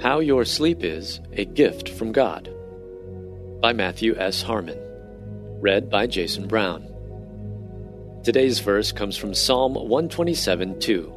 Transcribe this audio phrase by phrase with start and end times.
[0.00, 2.48] How Your Sleep Is a Gift from God
[3.60, 4.42] by Matthew S.
[4.42, 4.78] Harmon.
[5.60, 6.86] Read by Jason Brown.
[8.22, 11.12] Today's verse comes from Psalm 127 2.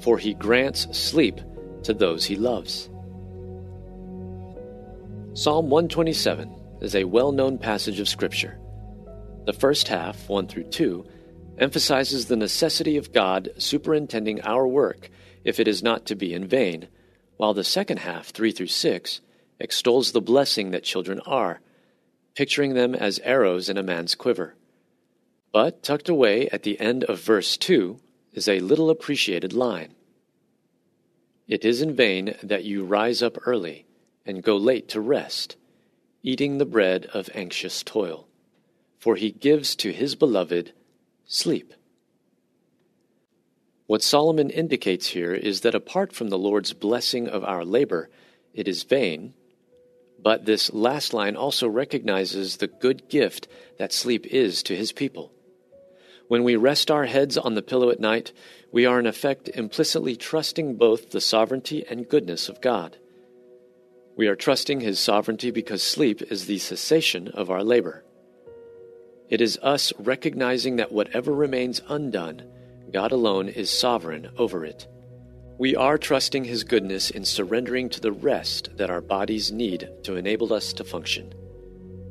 [0.00, 1.38] For he grants sleep
[1.82, 2.88] to those he loves.
[5.34, 8.58] Psalm 127 is a well known passage of Scripture.
[9.44, 11.04] The first half, 1 through 2,
[11.58, 15.10] emphasizes the necessity of God superintending our work
[15.44, 16.88] if it is not to be in vain
[17.36, 19.20] while the second half, 3 through 6,
[19.60, 21.60] extols the blessing that children are,
[22.34, 24.54] picturing them as arrows in a man's quiver.
[25.52, 27.98] But tucked away at the end of verse 2
[28.32, 29.94] is a little appreciated line
[31.46, 33.86] It is in vain that you rise up early
[34.26, 35.56] and go late to rest,
[36.22, 38.26] eating the bread of anxious toil,
[38.98, 40.72] for he gives to his beloved
[41.26, 41.74] sleep.
[43.86, 48.08] What Solomon indicates here is that apart from the Lord's blessing of our labor,
[48.54, 49.34] it is vain.
[50.18, 53.46] But this last line also recognizes the good gift
[53.78, 55.32] that sleep is to his people.
[56.28, 58.32] When we rest our heads on the pillow at night,
[58.72, 62.96] we are in effect implicitly trusting both the sovereignty and goodness of God.
[64.16, 68.02] We are trusting his sovereignty because sleep is the cessation of our labor.
[69.28, 72.44] It is us recognizing that whatever remains undone
[72.94, 74.86] God alone is sovereign over it.
[75.58, 80.14] We are trusting His goodness in surrendering to the rest that our bodies need to
[80.14, 81.34] enable us to function.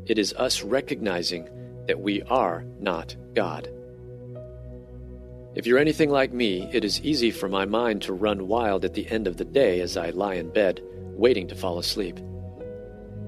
[0.08, 1.48] It is us recognizing
[1.88, 3.70] that we are not God.
[5.56, 8.94] If you're anything like me, it is easy for my mind to run wild at
[8.94, 10.82] the end of the day as I lie in bed,
[11.14, 12.20] waiting to fall asleep.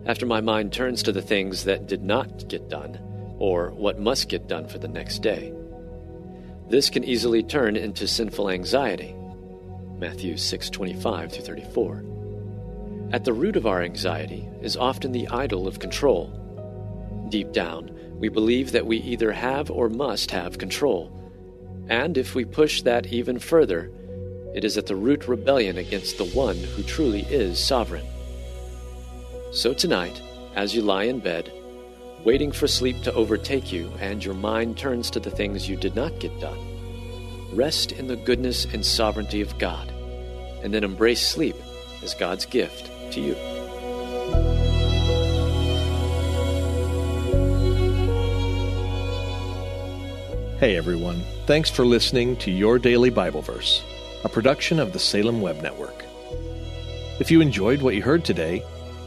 [0.06, 3.00] After my mind turns to the things that did not get done,
[3.40, 5.54] or what must get done for the next day.
[6.68, 9.16] This can easily turn into sinful anxiety.
[10.00, 12.04] Matthew 6:25 through 34.
[13.12, 16.32] At the root of our anxiety is often the idol of control.
[17.30, 21.12] Deep down, we believe that we either have or must have control.
[21.88, 23.92] And if we push that even further,
[24.56, 28.06] it is at the root rebellion against the one who truly is sovereign.
[29.52, 30.20] So tonight,
[30.56, 31.52] as you lie in bed,
[32.26, 35.96] waiting for sleep to overtake you and your mind turns to the things you did
[35.96, 36.58] not get done.
[37.54, 39.92] Rest in the goodness and sovereignty of God,
[40.64, 41.56] and then embrace sleep
[42.02, 43.36] as God's gift to you.
[50.58, 53.84] Hey everyone, thanks for listening to Your Daily Bible Verse,
[54.24, 56.04] a production of the Salem Web Network.
[57.20, 58.64] If you enjoyed what you heard today,